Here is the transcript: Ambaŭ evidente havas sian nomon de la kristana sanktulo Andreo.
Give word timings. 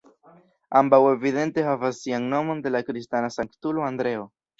Ambaŭ 0.77 0.99
evidente 1.09 1.65
havas 1.67 1.99
sian 2.05 2.25
nomon 2.31 2.63
de 2.65 2.73
la 2.77 2.81
kristana 2.89 3.29
sanktulo 3.37 3.85
Andreo. 3.91 4.27